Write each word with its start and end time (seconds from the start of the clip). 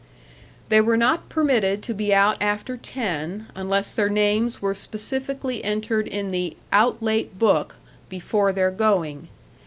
They 0.69 0.81
were 0.81 0.97
not 0.97 1.29
permitted 1.29 1.83
to 1.83 1.93
be 1.93 2.11
out 2.11 2.35
after 2.41 2.75
ten 2.75 3.49
unless 3.53 3.91
their 3.91 4.09
names 4.09 4.59
were 4.59 4.73
specifically 4.73 5.63
entered 5.63 6.07
in 6.07 6.29
the 6.29 6.57
"Out 6.71 7.03
late 7.03 7.37
Book" 7.37 7.75
before 8.09 8.51
their 8.51 8.71
going. 8.71 9.27